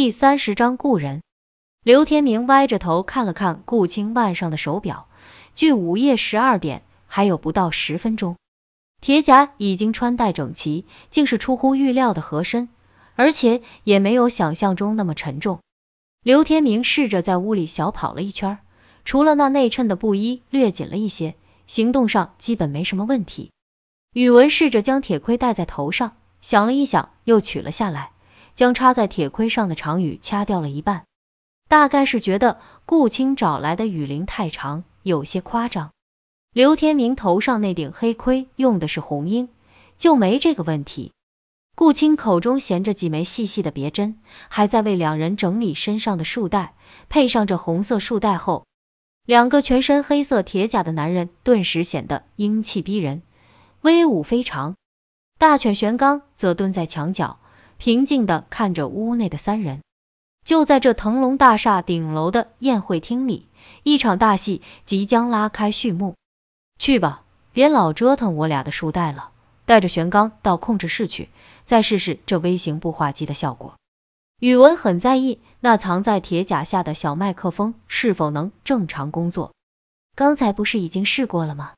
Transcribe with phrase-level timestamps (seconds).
[0.00, 1.20] 第三十章故人。
[1.82, 5.06] 刘天明歪着头看了看顾青腕上的手表，
[5.54, 8.36] 距午夜十二点还有不到十分钟。
[9.02, 12.70] 铁甲已经穿戴整齐，竟是出乎预料的合身，
[13.14, 15.60] 而且也没有想象中那么沉重。
[16.22, 18.56] 刘天明试着在屋里小跑了一圈，
[19.04, 21.34] 除了那内衬的布衣略紧了一些，
[21.66, 23.50] 行动上基本没什么问题。
[24.14, 28.12] 宇文试着将铁盔戴在头上，想了一想，又取了下来，
[28.60, 31.04] 将插在铁盔上的长羽掐掉了一半。
[31.66, 35.92] 大概是觉得顾青找来的羽翎太长，有些夸张。
[36.52, 39.48] 刘天明头上那顶黑盔用的是红缨，
[39.96, 41.12] 就没这个问题。
[41.74, 44.18] 顾青口中衔着几枚细细的别针，
[44.50, 46.74] 还在为两人整理身上的束带。
[47.08, 48.66] 配上这红色束带后，
[49.24, 53.22] 两个全身黑色铁甲的男人顿时显得英气逼人，
[53.80, 54.74] 威武非常。
[55.38, 57.38] 大犬玄刚则蹲在墙角，
[57.80, 59.80] 平静的看着屋内的三人。
[60.44, 63.46] 就在这腾龙大厦顶楼的宴会厅里，
[63.84, 66.14] 一场大戏即将拉开序幕。
[66.78, 67.22] 去吧，
[67.54, 69.30] 别老折腾我俩的书带了，
[69.64, 71.30] 带着玄刚到控制室去，
[71.64, 73.76] 再试试这微型步话机的效果。
[74.38, 79.54] 宇文很在意那藏在铁甲下的小麦克风是否能正常工作。
[80.14, 81.72] 刚才不是已经试过了吗？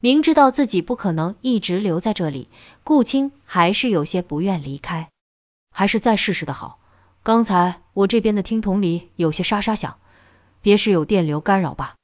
[0.00, 2.48] 明知道自己不可能一直留在这里，
[2.82, 5.10] 顾青还是有些不愿离开。
[5.76, 6.78] 还是再试试的好。
[7.24, 9.98] 刚才我这边的听筒里有些沙沙响，
[10.62, 11.96] 别是有电流干扰吧？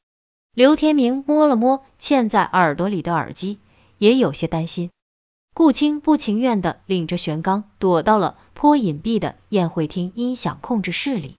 [0.52, 3.60] 刘天明摸了摸嵌在耳朵里的耳机，
[3.98, 4.90] 也有些担心。
[5.54, 11.36] 顾青不情愿的领着玄刚躲到了颇隐蔽的宴会厅音响控制室里。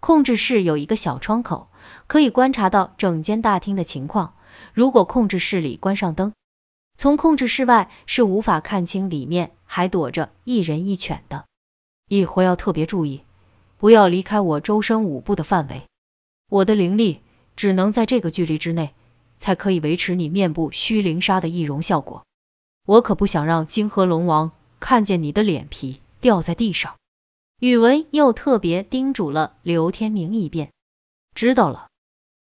[0.00, 1.68] 控制室有一个小窗口，
[2.08, 4.34] 可以观察到整间大厅的情况。
[4.72, 6.32] 如果控制室里关上灯，
[6.96, 11.44] 从控制室外是无法看清里面还躲着一人一犬的。
[12.10, 13.22] 一会要特别注意，
[13.78, 15.84] 不要离开我周身五步的范围。
[16.50, 17.20] 我的灵力。
[17.56, 18.94] 只能在这个距离之内，
[19.36, 22.24] 才可以维持你面部虚灵纱的易容效果。
[22.86, 26.94] 我可不想让金河龙王看见你的脸皮掉在地上。
[27.58, 30.70] 宇文又特别叮嘱了刘天明一遍。
[31.34, 31.88] 知道了。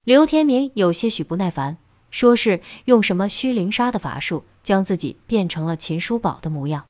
[0.04, 1.78] 刘天明有些许不耐烦，
[2.12, 6.88] 说是用什么虚灵纱的法术，将自己变成了秦叔宝的模样。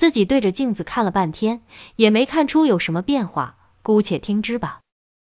[0.00, 1.60] 自己对着镜子看了半天，
[1.94, 4.80] 也没看出有什么变化，姑且听之吧。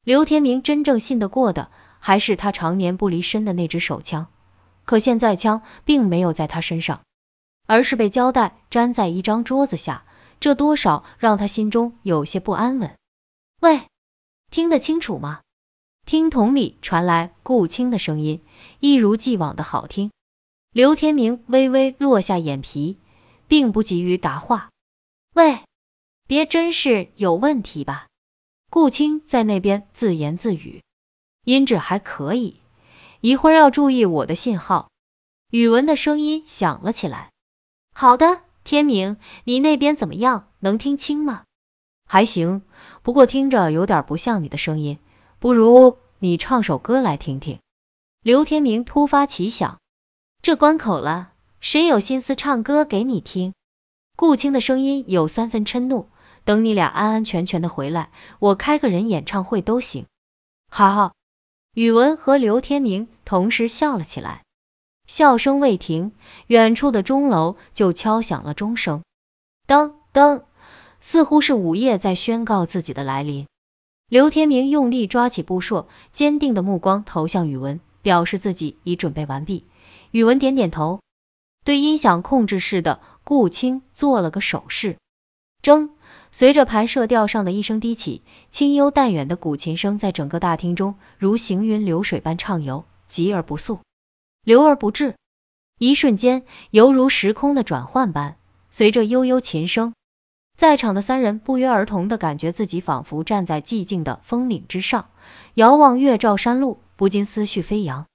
[0.04, 1.72] 刘天明真正信得过的。
[2.00, 4.28] 还是他常年不离身的那支手枪，
[4.86, 7.02] 可现在枪并没有在他身上，
[7.66, 10.04] 而是被胶带粘在一张桌子下，
[10.40, 12.92] 这多少让他心中有些不安稳。
[13.62, 13.82] 喂，
[14.52, 15.42] 听得清楚吗？
[16.06, 18.42] 听筒里传来顾青的声音，
[18.80, 20.12] 一如既往的好听。
[20.72, 22.98] 刘天明微微落下眼皮，
[23.52, 24.70] 并不急于答话。
[25.36, 25.60] 喂，
[26.26, 28.08] 别真是有问题吧？
[28.70, 30.84] 顾青在那边自言自语。
[31.44, 32.62] 音质还可以，
[33.20, 34.90] 一会儿要注意我的信号。
[35.50, 37.30] 宇文的声音响了起来。
[37.94, 40.48] 好的，天明，你那边怎么样？
[40.60, 41.44] 能听清吗？
[42.08, 42.62] 还行，
[43.02, 44.98] 不过听着有点不像你的声音，
[45.40, 47.60] 不如你唱首歌来听听。
[48.22, 49.82] 刘天明突发奇想，
[50.42, 51.31] 这关口了，
[51.62, 53.54] 谁有心思唱歌给你听？
[54.18, 56.10] 顾青的声音有三分嗔怒。
[56.44, 60.08] 等你俩安安全全的回来，我开个人演唱会都行。
[60.70, 61.14] 好。
[61.76, 64.44] 宇文和刘天明同时笑了起来，
[65.06, 66.12] 笑声未停，
[66.48, 69.04] 远处的钟楼就敲响了钟声，
[69.68, 70.44] 当当，
[71.00, 73.46] 似乎是午夜在宣告自己的来临。
[74.10, 79.66] 刘天明用力抓起布硕，坚定的目光投向宇文，表示自己已准备完毕。
[80.10, 81.00] 宇文点点头，
[81.64, 84.98] 对音响控制室的顾青做了个手势，
[85.62, 85.92] 争。
[86.34, 93.80] 随着盘射调上的一声低起，清幽淡远的古琴声在整个大厅中如行云流水般畅游，急而不速，
[94.46, 95.16] 流而不滞。
[95.78, 98.38] 一瞬间，犹如时空的转换般，
[98.70, 99.94] 随着悠悠琴声，
[100.56, 105.10] 在场的三人不约而同的感觉自己仿佛站在寂静的峰岭之上，
[105.54, 108.06] 遥望月照山路，不禁思绪飞扬。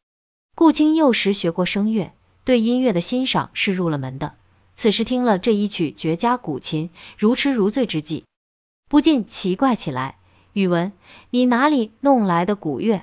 [0.54, 2.12] 顾青幼时学过声乐，
[2.46, 4.36] 对音乐的欣赏是入了门的。
[4.72, 8.24] 此时听了这一曲绝佳古琴，如痴如醉之际，
[8.88, 10.16] 不禁奇怪起来。
[10.52, 10.92] 宇文，
[11.30, 13.02] 你哪里弄来的古乐？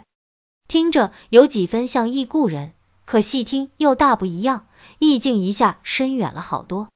[0.70, 2.72] 听着有几分像忆故人，
[3.04, 4.66] 可细听又大不一样，
[4.98, 6.88] 意境一下深远了好多。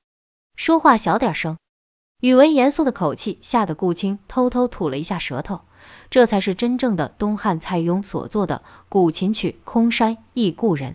[0.56, 1.58] 说话小点声。
[2.22, 5.60] 宇文严肃的口气吓得顾青偷偷吐了一下舌头。
[6.10, 10.94] 这才是真正的东汉蔡邕所作的古琴曲《空山忆故人》。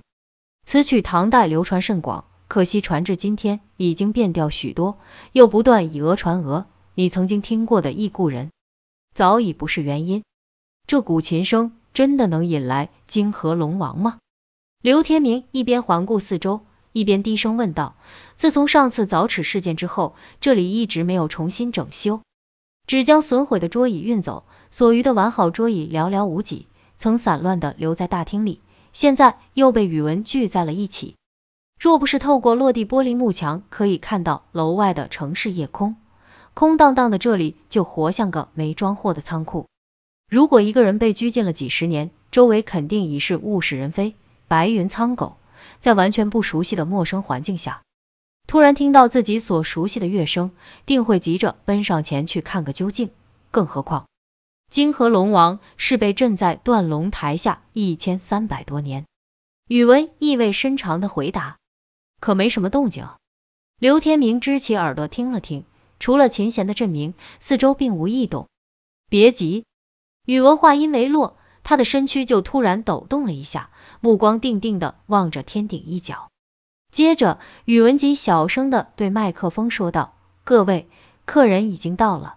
[0.64, 2.25] 此曲唐代流传甚广。
[2.49, 4.99] 可惜传至今天已经变调许多，
[5.32, 6.67] 又不断以讹传讹。
[6.94, 8.50] 你曾经听过的忆故人，
[9.14, 10.23] 早已不是原因。
[10.87, 14.19] 这古琴声真的能引来金河龙王吗？
[14.82, 16.61] 刘天明一边环顾四周，
[16.93, 17.94] 一边低声问道。
[18.35, 22.20] 自从上次凿齿事件之后，这里一直没有重新整修，
[22.87, 26.67] 只将损毁的桌椅运走，所余的完好桌椅寥寥无几，
[26.99, 28.61] 曾散乱的留在大厅里，
[28.93, 31.17] 现在又被宇文聚在了一起。
[31.81, 35.97] 若不是透过落地玻璃幕墙可以看到楼外的城市夜空，
[36.55, 39.67] 空荡荡的这里就活像个没装货的仓库。
[40.31, 44.15] 如果一个人被拘禁了几十年，周围肯定已是物是人非。
[44.49, 45.37] 白云苍狗，
[45.79, 47.83] 在完全不熟悉的陌生环境下，
[48.47, 50.53] 突然听到自己所熟悉的乐声，
[50.87, 53.11] 定会急着奔上前去看个究竟。
[53.50, 54.06] 更何况，
[54.73, 59.05] 金河龙王是被镇在断龙台下一千三百多年。
[59.69, 61.59] 宇文意味深长的回答，
[62.21, 63.07] 可没什么动静。
[63.79, 65.67] 刘天明支起耳朵听了听，
[65.99, 68.49] 除了琴弦的震鸣，四周并无异动。
[69.11, 69.67] 别急，
[70.25, 71.37] 宇文话音未落。
[71.63, 73.69] 他的身躯就突然抖动了一下，
[74.01, 76.31] 目光定定的望着天顶一角。
[76.91, 80.15] 接着，宇文吉小声的对麦克风说道
[80.45, 80.89] ：“各位，
[81.27, 82.37] 客人已经到了。”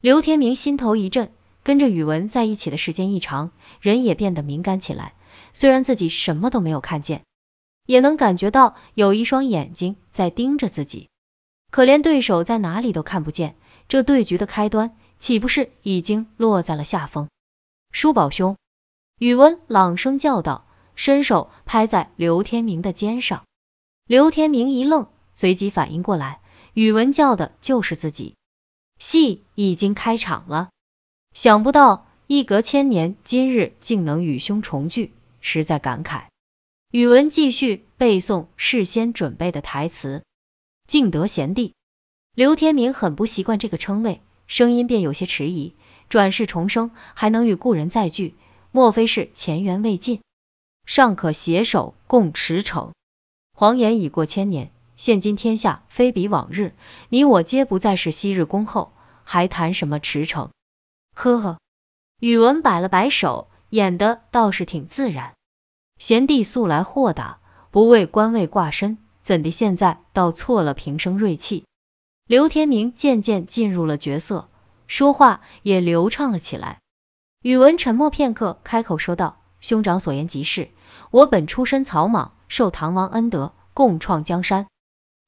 [0.00, 1.32] 刘天明心头一震，
[1.64, 3.50] 跟着宇文在一起的时间一长，
[3.80, 5.14] 人也变得敏感起来。
[5.52, 7.22] 虽然自己什么都没有看见，
[7.86, 11.08] 也能感觉到有一双眼睛在盯着自己。
[11.70, 13.56] 可连对手在哪里都看不见，
[13.88, 17.28] 这对局的开端岂不是已经落在了下风？
[17.90, 18.56] 叔宝兄，
[19.18, 23.42] 宇文朗声叫道，伸手拍在刘天明的肩上。
[24.06, 26.40] 刘天明一愣，随即反应过来，
[26.74, 28.34] 宇文叫的就是自己。
[28.98, 30.70] 戏已经开场了，
[31.34, 36.26] 想不到一隔千年，今日竟能与兄重聚，实在感慨。
[36.92, 40.22] 宇文继续背诵事先准备的台词
[40.86, 41.74] ：“敬德贤弟。”
[42.36, 45.74] 刘天明很不习惯这个称谓，声音便有些迟疑。
[46.08, 48.36] 转世重生，还能与故人再聚，
[48.70, 50.20] 莫非是前缘未尽，
[50.86, 52.92] 尚可携手共驰骋？
[53.56, 56.74] 谎言已过千年，现今天下非比往日，
[57.08, 58.92] 你我皆不再是昔日恭候，
[59.24, 60.50] 还谈什么驰骋？
[61.14, 61.58] 呵呵，
[62.20, 65.34] 宇文摆了摆手，演的倒是挺自然。
[65.96, 67.38] 贤弟素来豁达，
[67.70, 71.64] 不为官位挂身，怎的现在倒错了平生锐气？
[72.26, 74.48] 刘天明渐渐进入了角色。
[74.86, 76.80] 说话也流畅了起来。
[77.40, 80.68] 宇文沉默片刻，开口说道：“兄长所言极是，
[81.10, 84.66] 我本出身草莽，受唐王恩德，共创江山。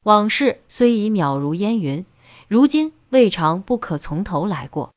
[0.03, 2.05] 往事虽已渺如烟云，
[2.49, 4.93] 如今未尝不可从头来过。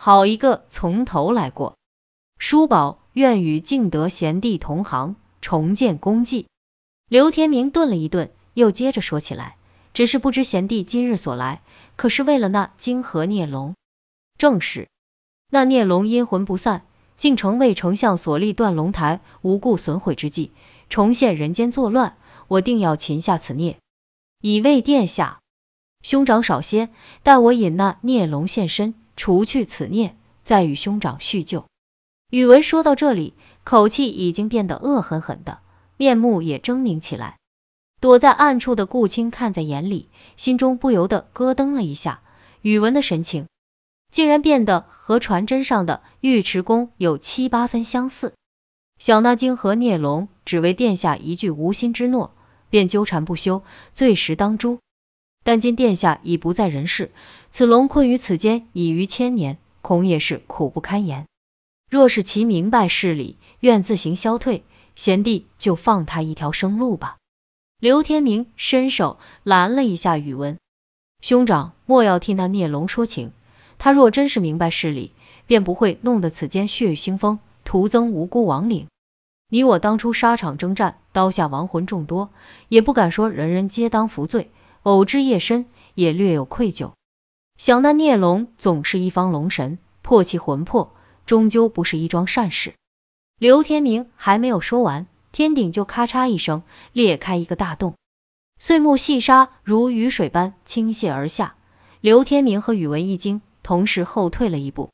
[0.00, 1.76] 好一个从头来过！
[2.38, 6.46] 叔宝愿与敬德贤弟同行，重建功绩。”
[7.10, 9.56] 刘天明顿了一顿，又接着说起来
[9.94, 11.62] ：“只是不知贤弟今日所来，
[11.96, 13.74] 可是为了那泾河孽龙？”
[14.38, 14.86] 正是，
[15.50, 16.84] 那孽龙阴魂不散，
[17.16, 20.52] 竟成为丞相所立断龙台无故损毁之际，
[20.88, 22.16] 重现人间作乱。
[22.46, 23.78] 我定要擒下此孽，
[24.40, 25.40] 以慰殿下。
[26.02, 26.88] 兄长少歇，
[27.24, 31.66] 待我引那孽龙现身，除去此孽，再与兄长叙旧。
[32.30, 33.34] 宇文说到这里，
[33.64, 35.58] 口气已经变得恶狠狠的，
[35.96, 37.36] 面目也狰狞起来。
[38.00, 42.22] 躲在暗处的顾青看在眼里，心中不由得咯噔了一下。
[42.62, 43.46] 宇文的神情。
[44.10, 48.32] 竟然变得和传真上的尉迟恭有七八分相似。
[48.98, 52.34] 小那金河孽龙只为殿下一句无心之诺，
[52.70, 54.78] 便纠缠不休，罪石当诛。
[55.48, 57.10] 但今殿下已不在人世，
[57.50, 61.24] 此龙困于此间已逾千年，恐也是苦不堪言。
[61.88, 64.62] 若是其明白事理，愿自行消退，
[64.94, 67.16] 贤弟就放他一条生路吧。
[67.80, 70.58] 刘天明伸手拦了一下宇文
[71.22, 73.32] 兄长，莫要替那孽龙说情。
[73.78, 75.12] 他若真是明白事理，
[75.46, 78.86] 便不会弄得此间血雨腥风，徒增无辜亡灵。
[79.48, 82.28] 你我当初沙场征战，刀下亡魂众多，
[82.68, 84.50] 也不敢说人人皆当服罪，
[84.88, 86.92] 偶知夜深，也略有愧疚。
[87.58, 90.94] 想那孽龙总是一方龙神，破其魂魄，
[91.26, 92.72] 终究不是一桩善事。
[93.38, 96.62] 刘天明还没有说完，天顶就咔嚓一声
[96.94, 97.96] 裂开一个大洞，
[98.58, 101.54] 碎木细沙如雨水般倾泻而下。
[102.00, 103.42] 刘天明和宇文一惊。
[103.64, 104.88] 同时后退了一步，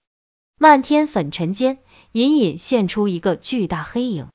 [0.58, 1.78] 漫天粉尘间
[2.10, 4.26] 隐隐现出一个巨大黑影。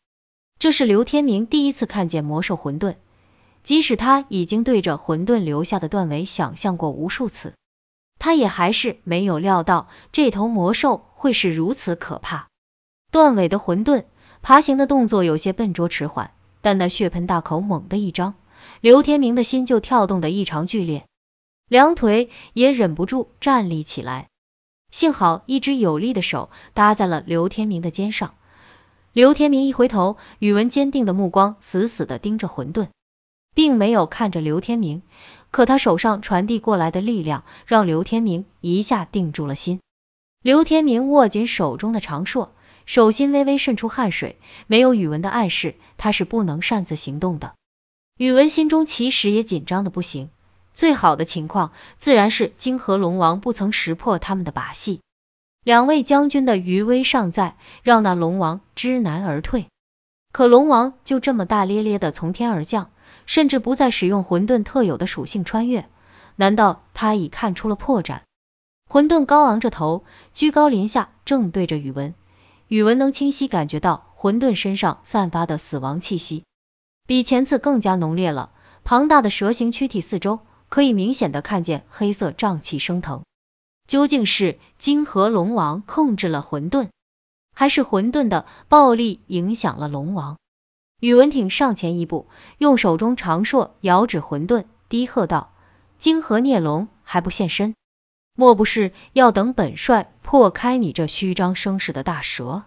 [0.59, 2.95] 这是刘天明第一次看见魔兽混沌，
[3.69, 7.53] 即使他已经对着混沌留下的断尾想象过无数次，
[8.17, 12.47] 他也还是没有料到这头魔兽会是如此可怕。
[13.11, 14.05] 断尾的混沌
[14.41, 18.33] 爬行的动作有些笨拙迟缓，但那血盆大口猛地一张，
[18.81, 21.05] 刘天明的心就跳动得异常剧烈。
[21.67, 24.29] 两腿也忍不住站立起来。
[24.89, 28.33] 幸好一只有力的手搭在了刘天明的肩上。
[29.13, 32.87] 刘天明一回头，宇文坚定的目光死死的盯着混沌，
[33.53, 35.01] 并没有看着刘天明，
[35.51, 39.79] 可他手上传递过来的力量让刘天明一下定住了心。
[40.41, 42.53] 刘天明握紧手中的长硕，
[42.85, 44.37] 手心微微渗出汗水，
[44.67, 47.53] 没有宇文的暗示，他是不能擅自行动的。
[48.17, 50.29] 宇文心中其实也紧张的不行，
[50.73, 55.01] 最好的情况自然是泾河龙王不曾识破他们的把戏。
[55.63, 59.67] 两位将军的余威尚在，让那龙王知难而退。
[60.31, 62.91] 可龙王就这么大咧咧的从天而降，
[63.29, 65.87] 甚至不再使用混沌特有的属性穿越，
[66.35, 68.21] 难道他已看出了破绽？
[68.87, 72.15] 混沌高昂着头，居高临下，正对着宇文。
[72.67, 76.43] 宇文能清晰感觉到混沌身上散发的死亡气息，
[77.05, 78.49] 比前次更加浓烈了。
[78.83, 83.21] 庞大的蛇形躯体四周，可以明显的看见黑色瘴气升腾。
[83.85, 86.89] 究竟是金河龙王控制了混沌，
[87.53, 90.39] 还是混沌的暴力影响了龙王？
[90.99, 92.27] 宇文挺上前一步，
[92.57, 95.53] 用手中长硕遥指混沌，低喝道
[95.97, 97.73] ：“金河孽龙还不现身，
[98.35, 102.63] 莫不是要等本帅破开你这虚张声势的大蛇？”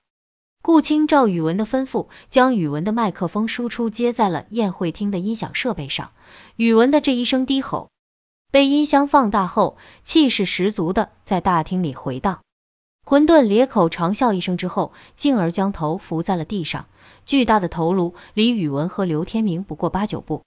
[0.63, 6.13] 顾清照宇文的吩咐，将宇文的麦克风输出接在了宴会厅的音响设备上。
[6.57, 7.91] 宇文的这一声低吼。
[8.53, 12.41] 被音箱放大后，气势十足的在大厅里回荡。
[13.05, 16.87] 混沌咧口长笑一声之后，进而将头伏在了地上。
[17.25, 20.43] 巨大的头颅离宇文和刘天明不过八九步，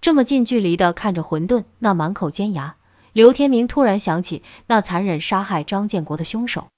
[0.00, 2.76] 这么近距离的看着混沌那满口尖牙，
[3.12, 6.68] 刘天明突然想起那残忍杀害张建国的凶手，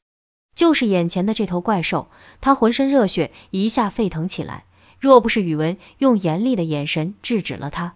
[0.55, 2.09] 就是眼前的这头怪兽。
[2.41, 4.65] 他浑身热血一下沸腾起来，
[4.99, 7.95] 若不是宇文用严厉的眼神制止了他，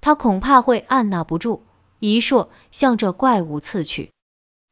[0.00, 1.62] 他恐怕会按捺不住。
[1.98, 4.10] 一硕向这怪物刺去，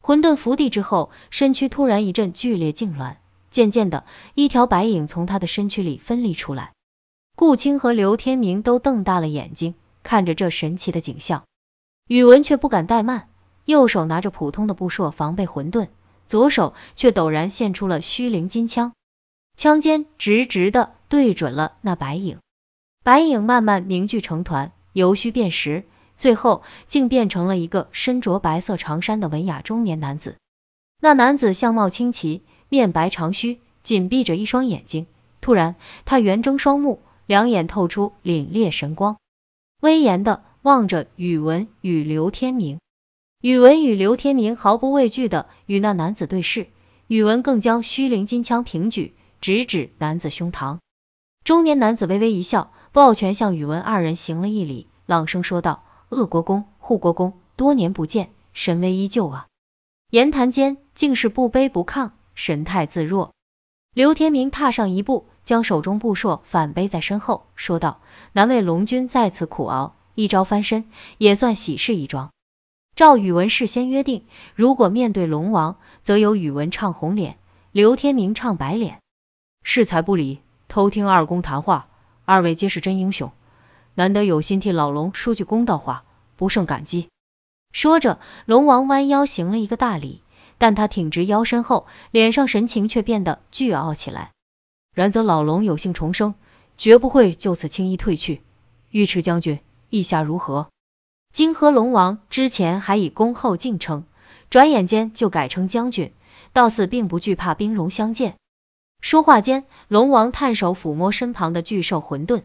[0.00, 3.16] 混沌伏地之后，身躯突然一阵剧烈痉挛，
[3.50, 6.72] 渐渐的，一条白影从他的身躯里分离出来。
[7.36, 11.44] 顾青和刘天明都瞪大了眼睛，看着这神奇的景象。
[12.06, 13.28] 宇文却不敢怠慢，
[13.64, 15.88] 右手拿着普通的布硕防备混沌，
[16.26, 18.94] 左手却陡然现出了虚灵金枪，
[19.56, 22.38] 枪尖直直的对准了那白影。
[23.04, 25.84] 白影慢慢凝聚成团，由虚变实。
[26.18, 30.36] 最后竟变成了一个身着白色长衫的文雅中年男子。
[31.00, 35.06] 那男子相貌清奇，面白长须，紧闭着一双眼睛。
[35.40, 39.16] 突然，他圆睁双目，两眼透出凛冽神光，
[39.80, 42.80] 威严的望着宇文与刘天明。
[43.40, 46.66] 宇文与刘天明毫不畏惧的与那男子对视，
[47.06, 50.78] 宇文更将虚灵金枪平举，直指男子胸膛。
[51.44, 55.84] 中年男子微微一笑，抱拳向宇文二人行了一礼，朗声说道。
[56.10, 59.46] 鄂国公、护国公，多年不见，神威依旧啊！
[60.10, 63.34] 言谈间竟是不卑不亢，神态自若。
[63.92, 68.00] 刘天明踏上一步，将手中布硕反背在身后，说道
[68.32, 70.88] ：“难为龙君在此苦熬，一朝翻身
[71.18, 72.30] 也算喜事一桩。
[72.96, 74.24] 赵宇文事先约定，
[74.54, 77.36] 如果面对龙王，则由宇文唱红脸，
[77.70, 78.98] 刘天明唱白脸。
[79.62, 81.88] 适才不理，偷听二公谈话，
[82.24, 83.30] 二位皆是真英雄。”
[83.98, 86.04] 难得有心替老龙说句公道话，
[86.36, 87.08] 不胜感激。
[87.72, 90.22] 说着，龙王弯腰行了一个大礼，
[90.56, 94.30] 但他挺直腰身后，脸上神情却变得倨傲起来。
[94.94, 96.34] 然则老龙有幸重生，
[96.76, 98.40] 绝不会就此轻易退去。
[98.92, 99.58] 尉迟将军，
[99.90, 100.68] 意下如何？
[101.32, 104.04] 金河龙王之前还以恭候敬称，
[104.48, 106.12] 转眼间就改称将军，
[106.52, 108.36] 倒似并不惧怕兵戎相见。
[109.00, 112.42] 说话间，龙王探手抚摸身旁的巨兽混沌。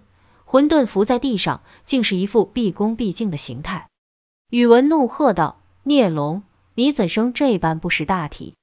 [0.53, 3.87] 混沌伏在地上，竟是一副毕恭毕敬的形态。
[4.51, 6.43] 宇文怒喝道：“孽龙，
[6.75, 8.53] 你怎生这般不识大体？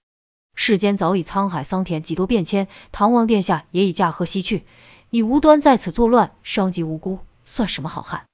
[0.54, 4.64] 世间早已沧海桑田，几多变迁，唐王殿下也已驾鹤西去，
[5.11, 8.26] 你无端在此作乱，伤及无辜，算什么好汉？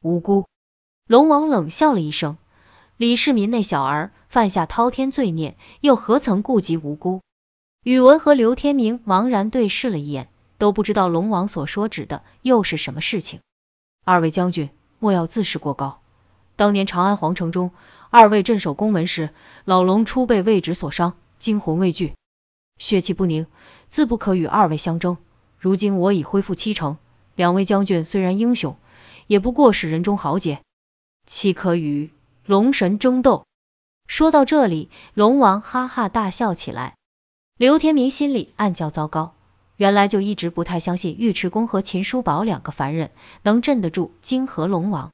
[0.00, 0.46] 无辜！”
[1.06, 2.38] 龙王冷笑了一声
[2.96, 7.20] ：“李世民那小儿犯下滔天罪孽，又何曾顾及无辜？”
[7.84, 10.30] 宇文和刘天明茫然对视了一眼。
[10.64, 13.40] 都不知道龙王所说指的又是什么事情。
[14.02, 16.00] 二位将军莫要自视过高。
[16.56, 17.70] 当年长安皇城中，
[18.08, 19.28] 二位镇守宫门时，
[19.66, 22.14] 老龙初被位置所伤，惊魂未惧，
[22.78, 23.46] 血气不宁，
[23.88, 25.18] 自不可与二位相争。
[25.58, 26.96] 如今我已恢复七成，
[27.34, 28.78] 两位将军虽然英雄，
[29.26, 30.62] 也不过是人中豪杰，
[31.26, 32.10] 岂可与
[32.46, 33.44] 龙神争斗？
[34.08, 36.94] 说到这里，龙王哈哈大笑起来。
[37.58, 39.34] 刘天明心里暗叫糟糕。
[39.76, 43.10] 原来就一直不太相信尉迟恭和秦叔宝两个凡人
[43.42, 45.10] 能镇得住金河龙王，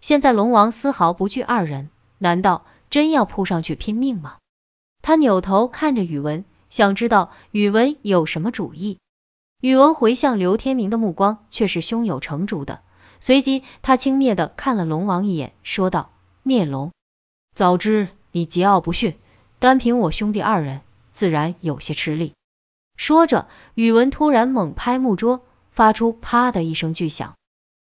[0.00, 4.38] 现在龙王丝毫不惧二人，难道真要扑上去拼命吗？
[5.02, 8.98] 他他扭头看着宇文，想知道宇文有什么主意。
[9.60, 12.80] 宇文回向刘天明的目光却是胸有成竹的，
[13.18, 16.12] 随即他轻蔑的看了龙王一眼，说道
[16.44, 16.92] ：“孽龙，
[17.56, 19.16] 早知你桀骜不驯，
[19.58, 20.80] 单凭我兄弟二人，
[21.10, 22.32] 自然有些吃力。”
[23.00, 25.40] 说着，宇文突然猛拍木桌，
[25.70, 27.34] 发出啪的一声巨响，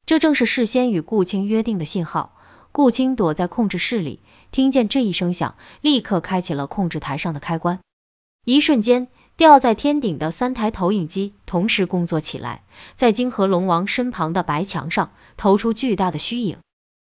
[0.04, 2.34] 这正是事先与顾青约定的信号。
[2.72, 4.18] 顾青躲在控制室里，
[4.50, 7.78] 听见这一声响，立刻开启了控制台上的开关，
[8.44, 9.06] 一瞬间。
[9.36, 12.64] 吊在天顶的三台投影机同时工作起来，
[12.96, 16.58] 在金河龙王身旁的白墙上投出巨大的虚影。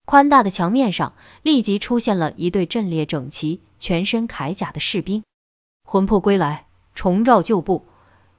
[0.03, 5.23] 宽大的墙面上立即出现了一队阵列整齐、全身铠甲的士兵。
[5.85, 6.66] 魂魄归来，
[6.97, 7.85] 重召旧部，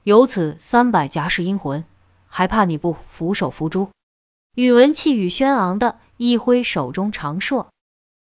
[0.03, 1.85] 由此三百甲士阴魂，
[2.27, 3.87] 还怕你不俯首伏诛？
[4.53, 7.69] 宇文气宇轩昂的一挥手中长硕，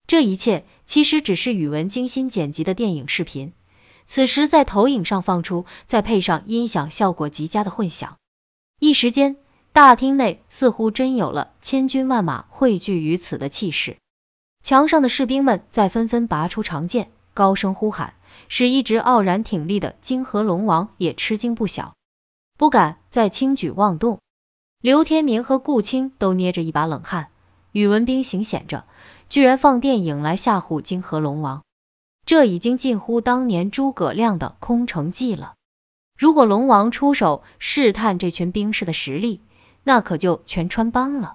[0.07, 3.53] 这一切其实只是宇文精心剪辑的电影视频。
[4.07, 8.17] 此时在投影上放出，再配上音响，效果极佳的混响，
[8.81, 9.37] 一时间
[9.75, 13.99] 大厅内似乎真有了千军万马汇聚于此的气势。
[14.63, 18.15] 墙上的士兵们在纷纷拔出长剑，高声呼喊，
[18.49, 21.95] 使一直傲然挺立的金河龙王也吃惊不小，
[22.57, 24.19] 不敢再轻举妄动。
[24.81, 27.29] 刘天明和顾青都捏着一把冷汗，
[27.71, 28.85] 宇文兵行险着，
[29.29, 31.63] 居然放电影来吓唬金河龙王。
[32.27, 35.55] 这已经近乎当年诸葛亮的空城计了。
[36.19, 39.41] 如果龙王出手试探这群兵士的实力，
[39.83, 41.35] 那可就全穿帮了。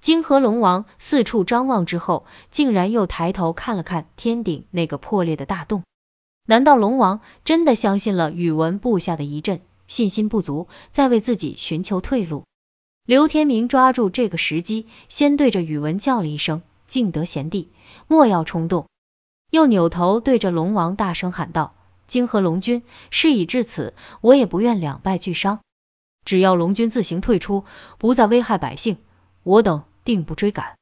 [0.00, 5.82] 金河龙王四处张望之后，竟然又抬头看了看天顶那个破裂的大洞。
[6.46, 12.44] 难道龙王真的相信了宇文部下的一阵，信心不足，在为自己寻求退路？
[13.06, 17.70] 刘天明抓住这个时机，先对着宇文叫了一声：“敬德贤弟，
[18.08, 18.86] 莫要冲动。”
[19.50, 21.74] 又扭头对着龙王大声喊道
[22.08, 25.60] ：“泾河龙君，事已至此，我也不愿两败俱伤。
[26.26, 27.64] 只要龙君自行退出，
[27.96, 28.98] 不再危害百姓，
[29.44, 30.76] 我等定不追赶。”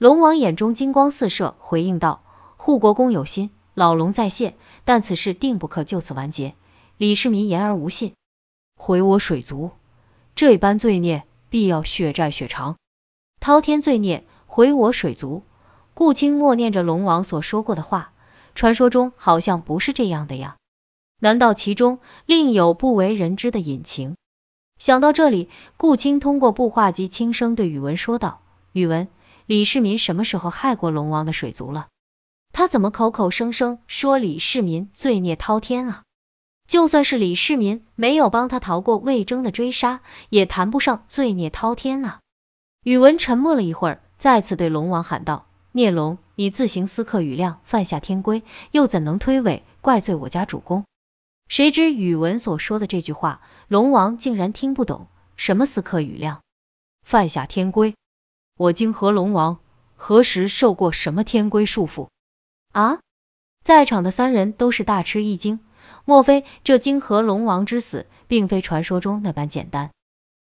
[0.00, 2.22] 龙王眼中金光四射，回应道
[2.56, 6.54] ：“护国公有心，老龙再谢，但此事定不可就此完结。
[6.96, 8.14] 李世民言而无信，
[8.76, 9.70] 毁我水族，
[10.34, 12.76] 这般罪孽必要血债血偿。
[13.40, 15.42] 滔天罪孽，毁我水族。”
[15.94, 18.12] 顾青默念着龙王所说过的话，
[18.56, 20.56] 传说中好像不是这样的呀？
[21.20, 24.16] 难道其中另有不为人知的隐情？
[24.76, 28.40] 想到这里，顾青通过步话机轻声对宇文说道
[28.72, 29.06] ：“宇文，
[29.46, 31.86] 李世民什么时候害过龙王的水族了？
[32.54, 36.02] 他怎么口口声声说李世民罪孽滔天啊？
[36.68, 42.20] 就算是李世民没有帮他逃过魏征的追杀，也谈不上罪孽滔天啊！”
[42.84, 45.46] 宇文沉默了一会儿，再次对龙王喊道。
[45.72, 50.84] 孽龙，你自行私刻雨量，犯下天规，又怎能推诿怪罪我家主公？
[51.48, 55.08] 谁知宇文所说的这句话，龙王竟然听不懂。
[55.34, 56.40] 什么私刻雨量，
[57.02, 57.96] 犯下天规？
[58.56, 59.58] 我泾河龙王
[59.96, 62.06] 何时受过什么天规束缚？
[62.74, 62.98] 啊！
[63.62, 65.60] 在场的三人都是大吃一惊，
[66.04, 69.92] 莫非这泾河龙王之死，并非传说中那般简单？